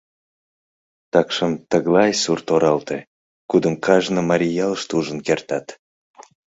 Такшым 1.13 1.51
тыглай 1.69 2.11
сурт-оралте, 2.21 2.97
кудым 3.49 3.75
кажне 3.85 4.21
марий 4.29 4.55
ялыште 4.65 4.91
ужын 4.99 5.19
кертат. 5.27 5.67